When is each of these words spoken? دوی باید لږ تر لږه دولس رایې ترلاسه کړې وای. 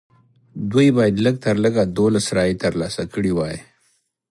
دوی 0.71 0.87
باید 0.97 1.15
لږ 1.25 1.35
تر 1.45 1.55
لږه 1.63 1.83
دولس 1.99 2.25
رایې 2.37 2.55
ترلاسه 2.63 3.03
کړې 3.13 3.31
وای. 3.37 3.57